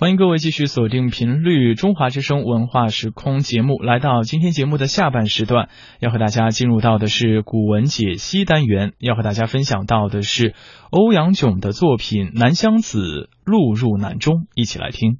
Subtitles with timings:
[0.00, 10.54] 欢迎各位继续锁定频率中华之声文化时空节目，来到今天节目的下半时段，要和大家进入到的是古文解析单元，要和大家分享到的是
[10.88, 12.98] 欧阳炯的作品《南乡子·
[13.44, 15.18] 路入南中》，一起来听。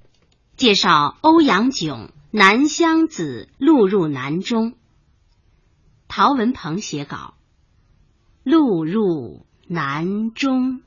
[0.56, 4.70] 介绍欧阳炯《南乡子·路入南中》。
[6.08, 7.34] 陶文鹏写稿：
[8.44, 10.80] 路入南中，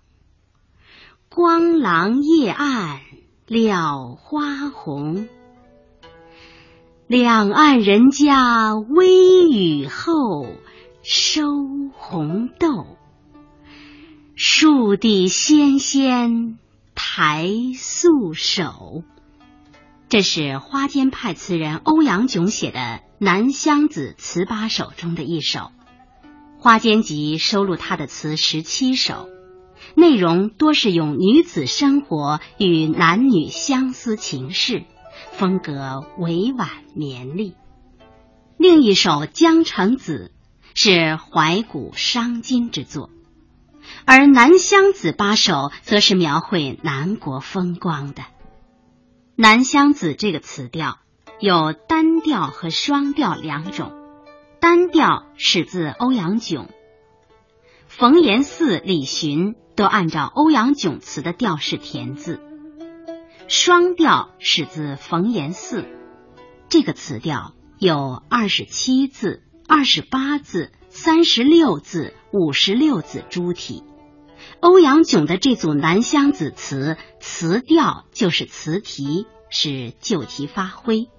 [1.29, 2.99] 光廊夜暗。
[3.45, 5.27] 了花红，
[7.07, 10.47] 两岸人家微雨后
[11.01, 11.41] 收
[11.93, 12.98] 红豆。
[14.35, 16.57] 树底纤纤
[16.95, 19.03] 抬素手。
[20.07, 22.79] 这是花间派词人欧阳炯写的
[23.20, 25.59] 《南乡子》词八首中的一首，
[26.59, 29.27] 《花间集》收录他的词十七首。
[29.95, 34.84] 内容多是用女子生活与男女相思情事，
[35.31, 37.55] 风格委婉绵丽。
[38.57, 40.31] 另一首《江城子》
[40.79, 43.09] 是怀古伤今之作，
[44.05, 48.23] 而《南乡子》八首则是描绘南国风光的。
[49.35, 50.99] 《南乡子》这个词调
[51.40, 53.91] 有单调和双调两种，
[54.59, 56.70] 单调始自欧阳炯。
[57.87, 62.40] 冯延巳、李寻都按照欧阳炯词的调式填字，
[63.48, 65.85] 双调始自冯延巳。
[66.69, 73.84] 这个词调有二十七字、二十八字、三十六字、五十六字诸体。
[74.59, 81.09] 欧阳炯的这组南乡子词，词调就是词题，是旧题发挥。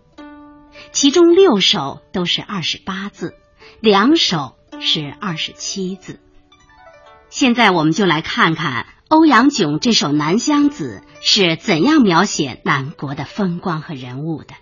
[0.93, 3.35] 其中六首都是二十八字，
[3.81, 6.21] 两首是二十七字。
[7.35, 14.55] 现在我们就来看看欧阳炯这首《南乡子》是怎样描写南国的风光和人物的。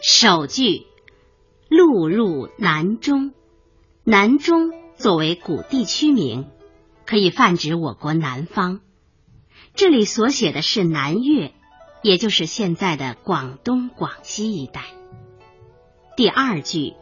[0.00, 0.86] 首句
[1.68, 3.34] “路入南中”，
[4.06, 6.46] 南中作为古地区名，
[7.06, 8.78] 可以泛指我国南方。
[9.74, 11.54] 这里所写的是南越，
[12.02, 14.82] 也就是现在的广东、广西一带。
[16.16, 16.94] 第二句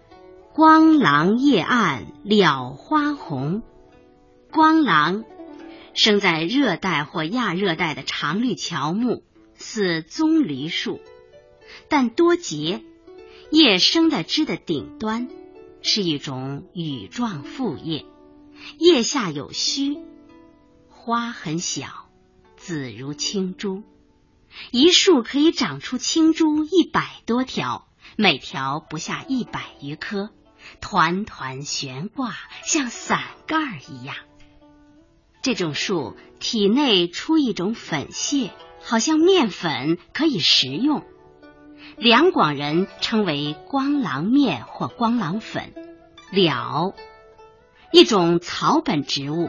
[0.52, 3.62] “光廊夜暗了花红”。
[4.50, 5.24] 光廊
[5.94, 9.22] 生在热带或亚热带的常绿乔木，
[9.54, 11.00] 似棕榈树，
[11.88, 12.82] 但多节，
[13.50, 15.28] 叶生在枝的顶端，
[15.82, 18.06] 是一种羽状复叶，
[18.78, 19.98] 叶下有须，
[20.88, 22.08] 花很小，
[22.56, 23.82] 紫如青珠，
[24.70, 27.86] 一树可以长出青珠一百多条，
[28.16, 30.30] 每条不下一百余颗，
[30.80, 32.34] 团团悬挂，
[32.64, 34.16] 像伞盖一样。
[35.42, 38.50] 这种树体内出一种粉屑，
[38.82, 41.04] 好像面粉，可以食用。
[41.96, 45.72] 两广人称为光狼面或光狼粉。
[46.30, 46.94] 了，
[47.92, 49.48] 一种草本植物，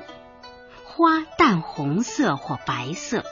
[0.86, 3.24] 花淡红色或白色。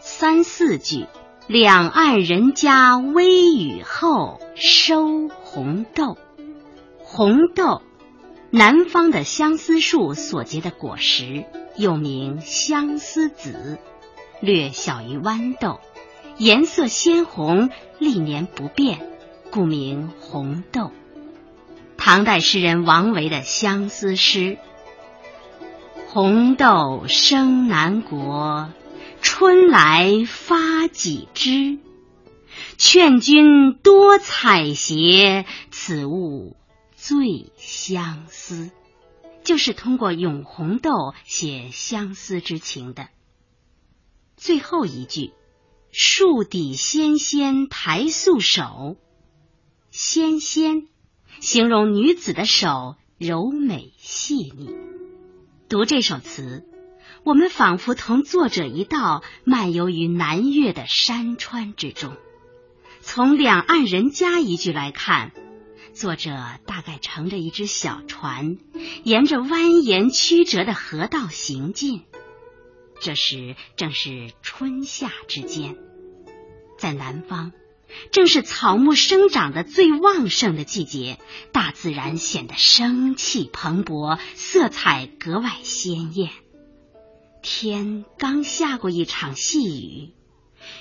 [0.00, 1.06] 三四句，
[1.46, 6.16] 两岸人家微雨后收红豆。
[6.98, 7.82] 红豆，
[8.56, 11.44] 南方的相思树所结的果实。
[11.76, 13.78] 又名相思子，
[14.40, 15.80] 略小于豌豆，
[16.38, 19.10] 颜色鲜红，历年不变，
[19.50, 20.92] 故名红豆。
[21.96, 24.56] 唐代诗人王维的相思诗：
[26.06, 28.68] 红豆生南国，
[29.20, 31.80] 春来发几枝。
[32.78, 36.56] 劝君多采撷，此物
[37.06, 38.70] 最相思。
[39.42, 43.10] 就是通过咏红豆写相思之情的。
[44.38, 45.34] 最后一句
[45.92, 48.96] “树底纤纤抬素手”，
[49.92, 50.88] 纤纤
[51.40, 54.70] 形容女子的手柔美细腻。
[55.68, 56.66] 读这首词，
[57.22, 62.16] 我们仿佛同作者一道漫游于南岳的山川之中。
[63.02, 65.32] 从“两岸人家”一句来看。
[65.94, 66.32] 作者
[66.66, 68.58] 大概乘着一只小船，
[69.04, 72.02] 沿着蜿蜒曲折的河道行进。
[73.00, 75.76] 这时正是春夏之间，
[76.78, 77.52] 在南方，
[78.10, 81.20] 正是草木生长的最旺盛的季节，
[81.52, 86.30] 大自然显得生气蓬勃，色彩格外鲜艳。
[87.40, 90.14] 天刚下过一场细雨，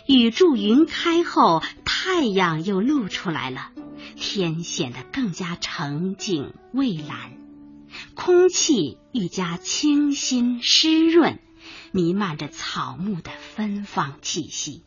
[0.08, 3.72] 雨住云开后，太阳又露出来了。
[4.16, 7.38] 天显得更加澄净蔚蓝，
[8.16, 11.40] 空气愈加清新湿润，
[11.92, 14.84] 弥漫着草木的芬芳气息。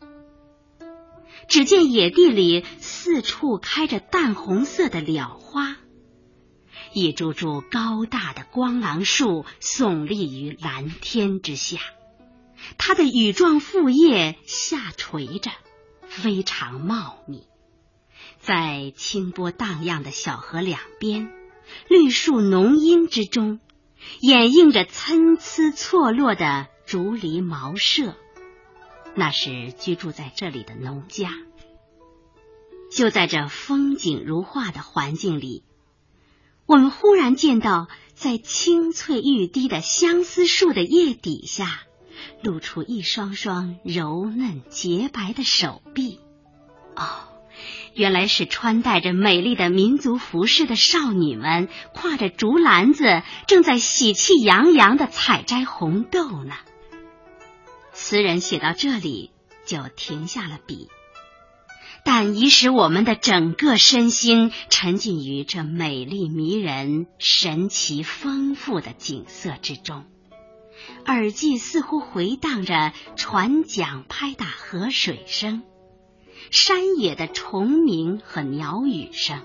[1.47, 5.77] 只见野地里四处开着淡红色的蓼花，
[6.93, 11.79] 一株株高大的光廊树耸立于蓝天之下，
[12.77, 15.51] 它的羽状复叶下垂着，
[16.07, 17.47] 非常茂密。
[18.39, 21.31] 在清波荡漾的小河两边，
[21.89, 23.59] 绿树浓荫之中，
[24.21, 28.15] 掩映着参差错落的竹篱茅舍。
[29.15, 31.31] 那是居住在这里的农家。
[32.91, 35.63] 就在这风景如画的环境里，
[36.65, 41.81] 我们忽然见到，在青翠欲滴的相思树的叶底下，
[42.41, 46.19] 露出一双双柔嫩洁白的手臂。
[46.95, 47.27] 哦，
[47.97, 56.53] 原来是穿戴着美丽的民族服饰的少女们，挎着竹篮子，正在喜气洋洋的采摘红豆呢。
[57.93, 59.31] 词人写到这里
[59.65, 60.89] 就停下了笔，
[62.05, 70.05] 但已使我们的整个身心沉浸于这美丽迷人、神奇丰富的景色之中，
[71.07, 75.63] 耳际似乎回荡着船桨拍打河水声、
[76.51, 79.41] 山野的虫鸣和鸟语声，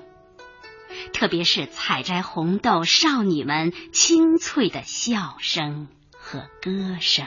[1.13, 7.27] 特别是采摘红豆少女们清脆的笑声和歌声。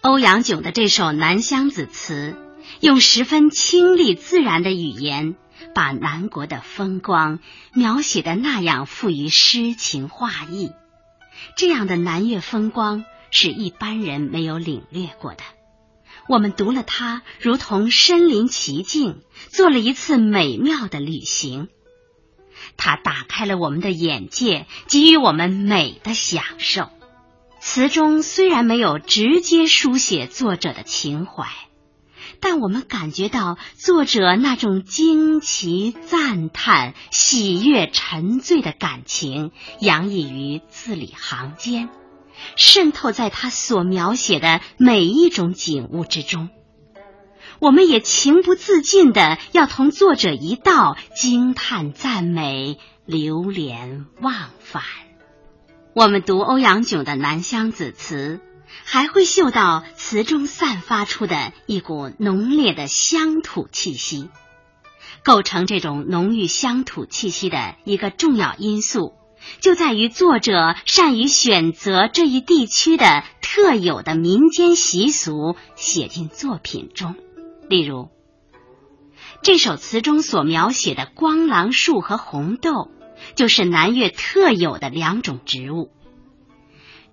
[0.00, 2.36] 欧阳炯的这首《南乡子》词，
[2.80, 5.36] 用十分清丽自然的语言，
[5.74, 7.38] 把南国的风光
[7.72, 10.72] 描写的那样富于诗情画意。
[11.56, 15.42] 这样的南越风光是一般人没有领略过的。
[16.28, 21.68] 我们读了它，如同身临其境，做了一次美妙的旅行。
[22.76, 26.88] 它打开了我们的眼界，给予我们美的享受。
[27.60, 31.46] 词中虽然没有直接书写作者的情怀，
[32.40, 41.88] 但我们感觉到作者那种惊奇、赞叹、喜悦、沉醉的感情洋溢于字里行间，
[42.56, 46.48] 渗透在他所描写的每一种景物之中。
[47.58, 54.82] 我们也情不自禁的要同作者一道惊叹、赞美、流连忘返。
[55.94, 58.40] 我们读欧阳炯的《南乡子》词，
[58.84, 64.28] 还会嗅到词中散发出的一股浓烈的乡土气息。
[65.22, 69.14] 构成这种浓郁乡土气息的一个重要因素，
[69.60, 77.14] 就在于作者善于选择这一地区的特有的民间习俗写进作品中。
[77.68, 78.08] 例如，
[79.42, 82.90] 这首词中所描写的光廊树和红豆。
[83.36, 85.92] 就是南越特有的两种植物，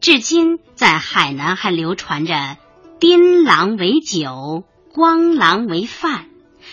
[0.02, 2.58] 至今在海南还流传着
[3.00, 6.28] “槟榔为酒，光廊为饭，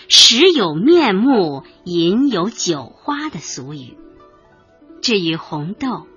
[0.09, 3.95] 食有面目，饮有酒花”的俗语。
[5.01, 6.07] 至于红豆，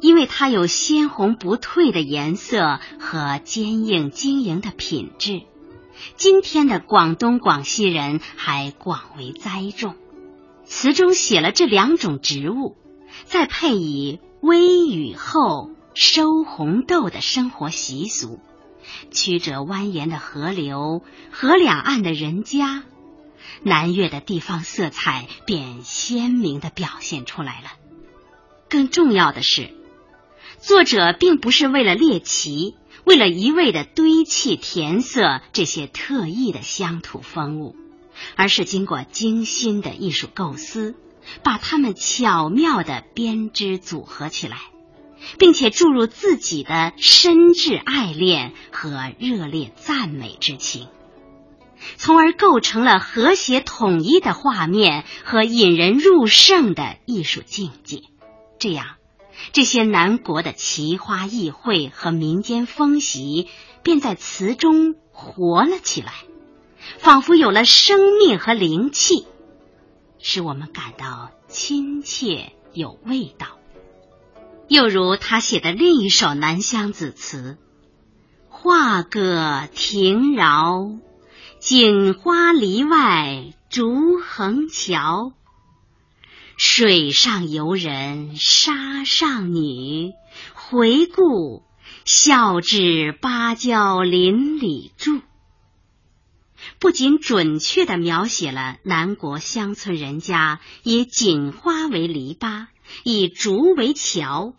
[0.00, 5.42] 因为它有鲜红不褪的颜色和坚硬晶莹的品质，
[6.16, 9.96] 今天的广东、广西人还广为栽种。
[10.64, 12.76] 词中写了这两种植物，
[13.24, 18.38] 再配以微雨后收红豆的生活习俗，
[19.10, 22.82] 曲折蜿蜒的河流，河两岸的人家，
[23.62, 27.70] 南越的地方色彩便鲜明的表现出来了。
[28.68, 29.70] 更重要的是，
[30.58, 37.74] 作者并不是为了猎奇，为了一味的堆砌填色这些特异的乡土风物。
[38.34, 40.96] 而是经过精心的艺术构思，
[41.44, 44.58] 把它们巧妙的编织组合起来，
[45.38, 50.88] 并且注入自己的深挚爱恋和热烈赞美之情，
[51.96, 58.02] 从而构成了和谐统一的画面和引人入胜的艺术境界。
[58.58, 58.96] 这样，
[59.52, 63.48] 这些南国的奇花异卉和民间风习
[63.82, 66.12] 便在词中活了起来。
[66.98, 69.26] 仿佛有了生命和灵气，
[70.18, 73.58] 使我们感到亲切有味道。
[74.68, 77.58] 又如他写的另一首《南乡子》词
[78.48, 80.92] ：“画个亭饶，
[81.58, 85.32] 锦花篱外竹横桥。
[86.58, 90.12] 水上游人沙上女，
[90.54, 91.62] 回顾
[92.04, 95.20] 笑至芭蕉林里住。”
[96.80, 102.66] 不仅准确的描写了南国乡村人家以锦花为篱笆，
[103.04, 104.54] 以竹为桥，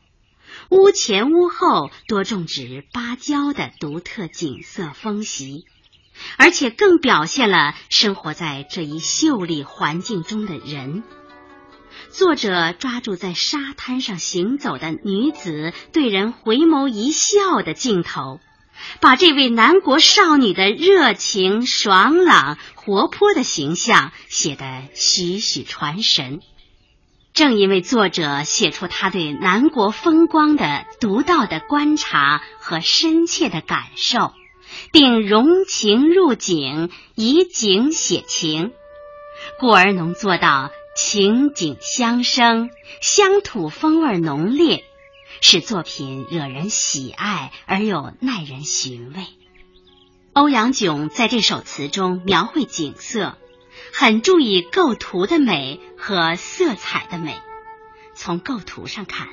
[0.69, 5.65] 屋前屋后多种植芭蕉的独特景色风习，
[6.37, 11.03] 而且更表现了生活在这一秀丽环境中的人。
[12.11, 18.39] 作者抓住在沙滩上行走的女子对人回眸一笑的镜头，
[18.99, 26.39] 把这位南国少女的热情、爽朗、活泼的形象写得栩栩传神。
[27.33, 34.33] 正因为作者写出他对南国风光的独到的观察和深切的感受，
[34.91, 38.71] 并融情入景，以景写情，
[39.59, 40.71] 故而能做到。
[41.01, 42.69] 情景相生，
[43.01, 44.83] 乡土风味浓烈，
[45.39, 49.23] 使作品惹人喜爱而又耐人寻味。
[50.33, 53.37] 欧阳炯在这首词中描绘景色，
[53.93, 57.39] 很注意构图的美和色彩的美。
[58.13, 59.29] 从构图上看，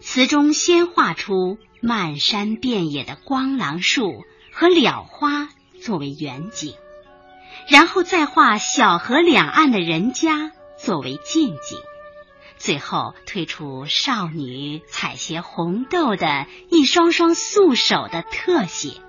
[0.00, 5.48] 词中先画出漫山遍野的光廊树和蓼花
[5.80, 6.74] 作为远景，
[7.70, 10.52] 然后再画小河两岸的人家。
[10.78, 11.78] 作为近景，
[12.56, 19.00] 最后推出少女采撷红豆的一双双素手的特写，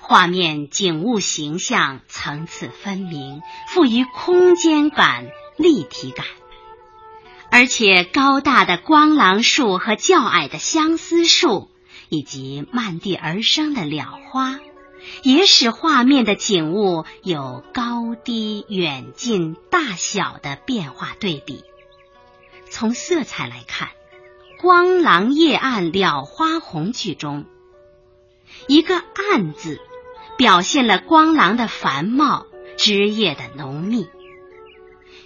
[0.00, 6.26] 画面景物形象层次分明，富于空间感、立体感，
[7.50, 11.70] 而且高大的光廊树和较矮的相思树，
[12.08, 14.58] 以及漫地而生的蓼花。
[15.22, 21.64] 也使画面的景物有高低、远近、大小的变化对比。
[22.70, 23.88] 从色彩来看，
[24.60, 27.46] 《光廊夜暗了花红》句中，
[28.66, 28.96] 一个
[29.32, 29.80] “暗”字，
[30.36, 32.46] 表现了光廊的繁茂、
[32.76, 34.08] 枝叶的浓密。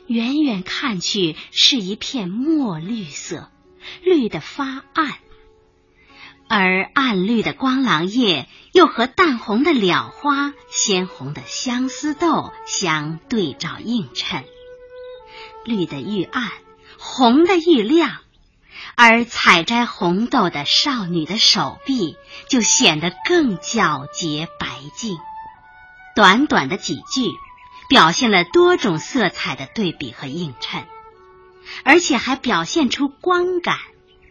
[0.06, 3.50] 远远看去，是一片墨绿色，
[4.02, 5.18] 绿得发暗。
[6.48, 14.44] 而暗绿的光廊叶又和淡红的蓼花、鲜红的相思豆相对照映衬，
[15.64, 16.50] 绿的愈暗，
[16.98, 18.16] 红的愈亮，
[18.96, 22.16] 而采摘红豆的少女的手臂
[22.48, 25.18] 就显得更皎洁白净。
[26.16, 27.30] 短短的几句，
[27.90, 30.86] 表现了多种色彩的对比和映衬，
[31.84, 33.76] 而且还表现出光感。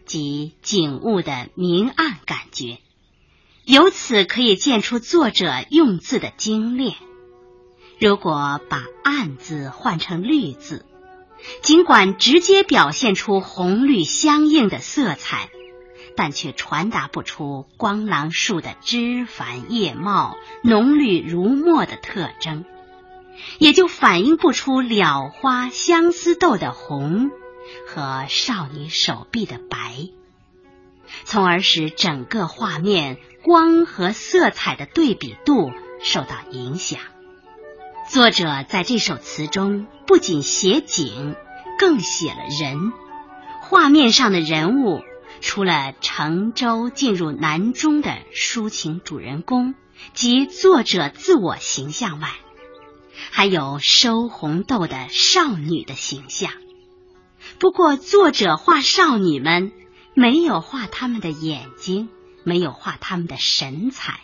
[0.08, 2.78] 及景物的明暗感觉，
[3.64, 6.96] 由此可以见出作者用字的精炼。
[8.00, 10.84] 如果把“暗”字换成“绿”字，
[11.62, 15.50] 尽管直接表现出红绿相映的色彩，
[16.16, 22.64] 但却传达不出光廊树的枝繁叶茂、浓绿如墨的特征，
[23.58, 27.30] 也就反映不出蓼花、相思豆的红。
[27.86, 30.08] 和少女手臂的白，
[31.24, 35.72] 从而使整个画面光和色彩的对比度
[36.02, 37.00] 受到影响。
[38.10, 41.36] 作者在这首词中不仅写景，
[41.78, 42.92] 更写了人。
[43.60, 45.02] 画面上的人物，
[45.42, 49.74] 除了乘舟进入南中的抒情主人公
[50.14, 52.30] 及作者自我形象外，
[53.30, 56.50] 还有收红豆的少女的形象。
[57.58, 59.72] 不过，作者画少女们
[60.14, 62.08] 没有画她们的眼睛，
[62.44, 64.20] 没有画她们的神采，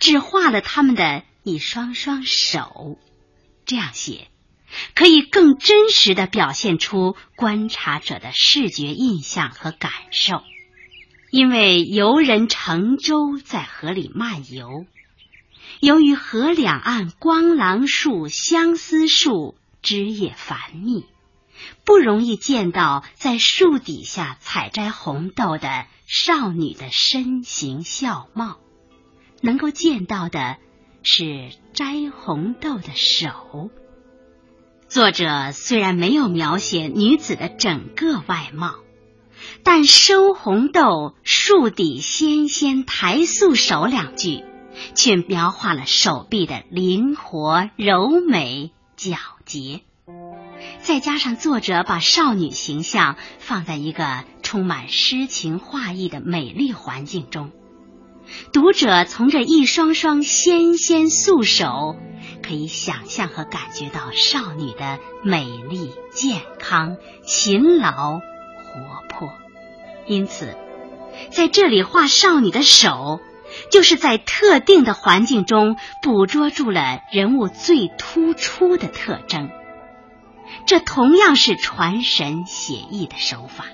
[0.00, 2.98] 只画了她们的一双双手。
[3.64, 4.28] 这样写，
[4.94, 10.42] 可以更真实的表现出观察者的视觉印象和感受。
[11.30, 14.86] 因为游人乘舟在河里漫游，
[15.80, 21.04] 由于河两岸光廊树、相思树枝叶繁密。
[21.84, 28.58] 不容易见到在树底下采摘红豆的少女的身形笑貌，
[29.40, 30.56] 能够见到的
[31.02, 33.70] 是摘红豆的手。
[34.88, 38.76] 作者虽然没有描写女子的整个外貌，
[39.62, 44.44] 但收红豆、树底纤纤抬素手两句，
[44.94, 49.82] 却描画了手臂的灵活、柔美、皎洁。
[50.88, 57.52] 再加上作者把少女形象放在一个充满诗情画意的美丽环境中，
[58.54, 61.94] 读者从这一双双纤纤素手，
[62.42, 69.28] 可以想象和感觉到少女的美丽、健康、勤劳、活泼。
[70.06, 70.56] 因此，
[71.30, 73.20] 在这里画少女的手，
[73.70, 79.50] 就是在特定的环境中捕捉住了人物最突出的特征。
[80.66, 83.64] 这同样是传神写意的手法。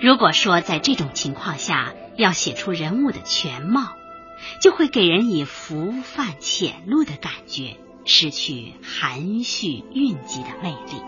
[0.00, 3.92] 如果说在这种情况下要写出人物的全貌，
[4.60, 11.02] 就会给人以浮泛浅露的感觉，失去含蓄蕴藉的魅力。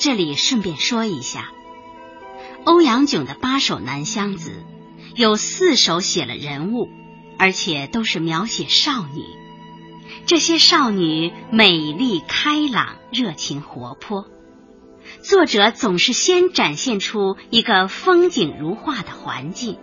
[0.00, 1.50] 这里顺便说一下，
[2.64, 4.64] 欧阳炯的八首《南乡子》
[5.16, 6.88] 有四首写了人物，
[7.36, 9.24] 而且都是描写少女。
[10.26, 14.26] 这些少女美丽开朗、热情活泼。
[15.22, 19.78] 作者总是先展现出一个风景如画的环境，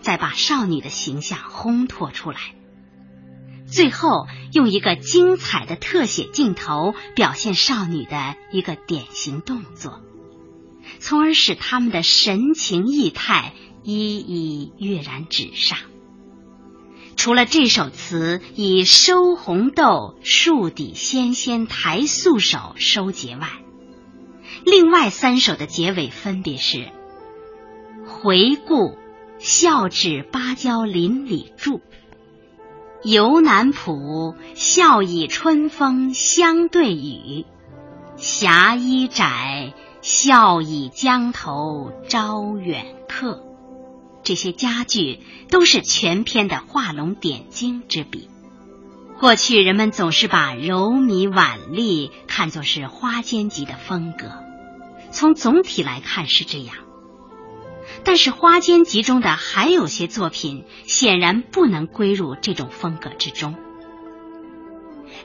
[0.00, 2.38] 再把少女的形象烘托出来，
[3.66, 10.00] 最后用一个精彩的特写镜头表现少女的一个典型动作，
[11.00, 15.78] 从而使他们的神情意态一一跃然纸上。
[17.26, 23.48] 除了这首词以“收红豆，树底纤纤抬素手”收结外，
[24.64, 26.88] 另外三首的结尾分别是：
[28.06, 28.96] 回顾，
[29.40, 31.80] 笑指芭蕉林里住；
[33.02, 37.44] 游南浦，笑倚春风相对语；
[38.16, 43.45] 霞衣窄，笑倚江头招远客。
[44.26, 48.28] 这些佳句都是全篇的画龙点睛之笔。
[49.20, 54.32] 过去人们总是把柔靡婉丽看作是花间集的风格。
[55.12, 56.74] 从总体来看是这样，
[58.02, 63.54] 但是花间集中的还有些作品显然不能归入这种风格之中。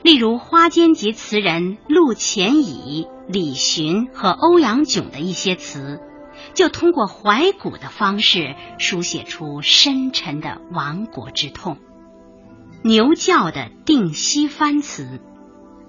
[0.02, 6.00] 例如花间集词人陆潜乙、李寻和欧阳炯的一些词，
[6.54, 11.78] 就通过怀古的方式书写出深沉的亡国之痛。
[12.82, 15.20] 牛叫的定西番词，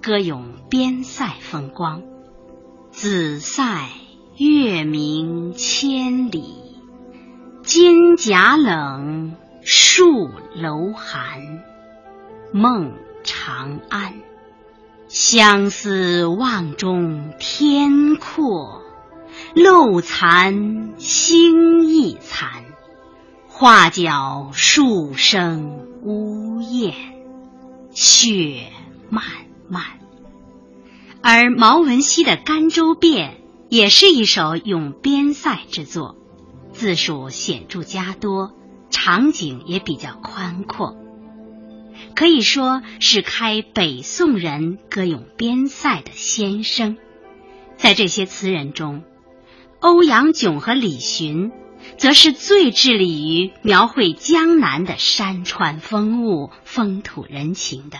[0.01, 2.03] 歌咏边塞风光。
[2.91, 3.89] 紫塞
[4.37, 6.77] 月明千里，
[7.63, 11.63] 金甲冷，戍楼寒。
[12.51, 12.93] 梦
[13.23, 14.13] 长安，
[15.07, 18.82] 相思望中天阔，
[19.55, 22.63] 露残星亦残。
[23.47, 26.93] 画角数声呜咽，
[27.91, 28.71] 雪
[29.09, 29.23] 漫
[29.69, 29.83] 漫。
[31.21, 33.29] 而毛文熙的《甘州变》
[33.69, 36.17] 也是一首咏边塞之作，
[36.73, 38.53] 字数显著加多，
[38.89, 40.97] 场景也比较宽阔，
[42.15, 46.97] 可以说是开北宋人歌咏边塞的先声。
[47.77, 49.03] 在这些词人中，
[49.83, 51.51] 欧阳炯和李寻
[51.97, 57.97] 则是最致力于描绘江南的山川风物、风土人情的。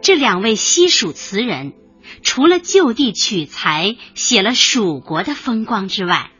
[0.00, 1.72] 这两位西蜀词人。
[2.22, 6.32] 除了就地取材写了蜀国的风光之外，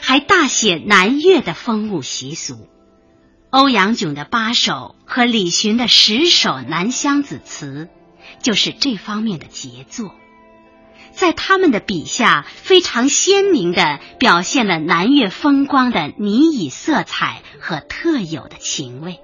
[0.00, 2.68] 还大写南越的风物习俗。
[3.50, 7.88] 欧阳炯的八首和李寻的十首南乡子词，
[8.40, 10.14] 就是这方面的杰作。
[11.16, 19.18] 在他们的笔下，非常鲜明的表现了南越风光的拟以色彩和特有的情味。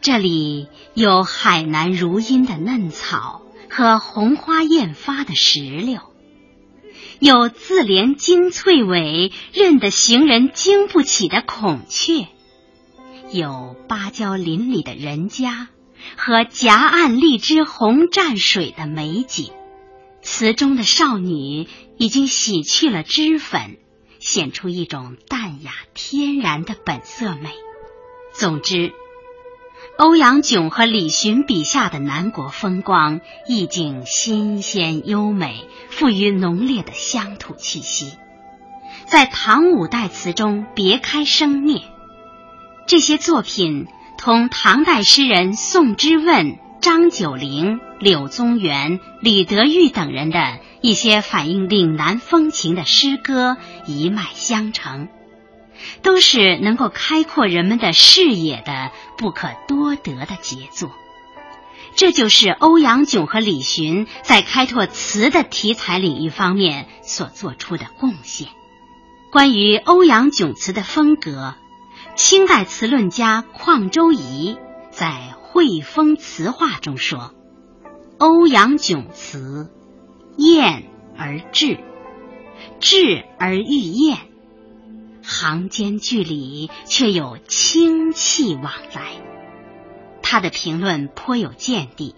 [0.00, 3.40] 这里有海南如茵的嫩草。
[3.74, 6.00] 和红花艳发的石榴，
[7.20, 12.26] 有自怜金翠尾认得行人经不起的孔雀，
[13.30, 15.68] 有芭蕉林里的人家
[16.18, 19.54] 和夹岸荔枝红蘸水的美景。
[20.22, 23.76] 词中的少女已经洗去了脂粉，
[24.18, 27.50] 显出一种淡雅天然的本色美。
[28.32, 28.92] 总之。
[29.98, 38.12] 欧阳炯和李寻笔下的南国风光，意境新鲜优美，富于浓烈的乡土气息，
[39.06, 41.82] 在唐五代词中别开生面。
[42.86, 55.08] 这些作品同唐代诗人宋之问、张九龄、柳宗元、李德裕等人的一些反映岭南风情的诗歌一脉相承。
[56.02, 60.90] 都是能够开阔人们的视野的不可多得的杰作，
[61.94, 68.48] 这就是欧阳炯和李寻在开拓词的题材领域方面所做出的贡献。
[69.30, 71.54] 关于欧阳炯词的风格，
[72.16, 74.56] 清代词论家邝周颐
[74.92, 75.06] 在
[75.40, 77.34] 《汇风词话》中说
[78.18, 79.70] ：“欧阳炯词
[80.36, 80.84] 艳
[81.16, 81.78] 而质，
[82.78, 84.18] 质而愈艳。”
[85.24, 89.22] 行间距离却有清气往来，
[90.20, 92.14] 他的评论颇有见地。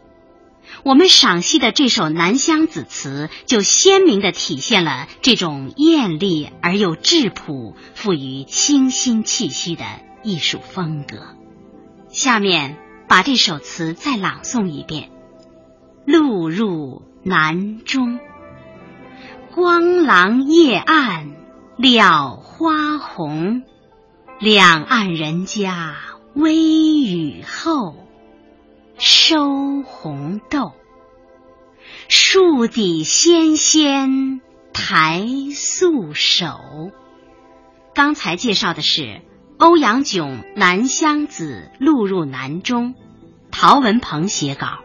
[0.83, 9.85] 我们赏析的这首《南乡子》词，就鲜明的体现了这种艳丽而又质朴、富于清新气息的
[10.25, 11.44] 艺术风格。
[12.15, 12.77] 下面
[13.09, 15.11] 把这首词再朗诵一遍：
[16.07, 18.21] 路入南中，
[19.53, 21.33] 光廊夜暗
[21.77, 23.65] 了花红，
[24.39, 25.97] 两岸人家
[26.35, 27.97] 微雨后，
[28.97, 30.73] 收红豆。
[32.07, 34.41] 树底纤纤
[34.73, 36.93] 抬素手。
[37.93, 39.21] 刚才介绍的是
[39.57, 42.95] 欧阳炯《南乡子·录入南中》，
[43.53, 44.81] 陶文鹏写稿。